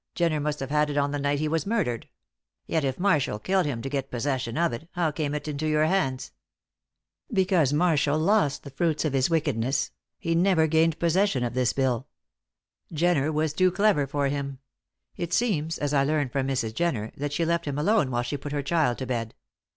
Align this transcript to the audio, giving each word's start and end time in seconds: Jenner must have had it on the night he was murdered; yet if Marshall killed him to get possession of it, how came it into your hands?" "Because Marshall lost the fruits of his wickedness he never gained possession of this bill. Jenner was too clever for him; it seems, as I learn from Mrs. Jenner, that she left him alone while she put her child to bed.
Jenner 0.15 0.39
must 0.39 0.61
have 0.61 0.71
had 0.71 0.89
it 0.89 0.97
on 0.97 1.11
the 1.11 1.19
night 1.19 1.37
he 1.37 1.47
was 1.47 1.67
murdered; 1.67 2.09
yet 2.65 2.83
if 2.83 2.97
Marshall 2.99 3.37
killed 3.37 3.67
him 3.67 3.83
to 3.83 3.87
get 3.89 4.09
possession 4.09 4.57
of 4.57 4.73
it, 4.73 4.87
how 4.93 5.11
came 5.11 5.35
it 5.35 5.47
into 5.47 5.67
your 5.67 5.85
hands?" 5.85 6.31
"Because 7.31 7.71
Marshall 7.71 8.17
lost 8.17 8.63
the 8.63 8.71
fruits 8.71 9.05
of 9.05 9.13
his 9.13 9.29
wickedness 9.29 9.91
he 10.17 10.33
never 10.33 10.65
gained 10.65 10.97
possession 10.97 11.43
of 11.43 11.53
this 11.53 11.71
bill. 11.71 12.07
Jenner 12.91 13.31
was 13.31 13.53
too 13.53 13.69
clever 13.71 14.07
for 14.07 14.27
him; 14.27 14.57
it 15.17 15.33
seems, 15.33 15.77
as 15.77 15.93
I 15.93 16.03
learn 16.03 16.29
from 16.29 16.47
Mrs. 16.47 16.73
Jenner, 16.73 17.11
that 17.15 17.31
she 17.31 17.45
left 17.45 17.65
him 17.65 17.77
alone 17.77 18.09
while 18.09 18.23
she 18.23 18.37
put 18.37 18.53
her 18.53 18.63
child 18.63 18.97
to 18.97 19.05
bed. 19.05 19.35